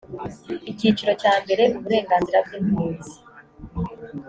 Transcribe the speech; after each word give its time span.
icyiciro 0.71 1.11
cya 1.21 1.33
mbere 1.41 1.63
uburenganzira 1.77 2.37
bw 2.45 2.51
impunzi 2.59 3.13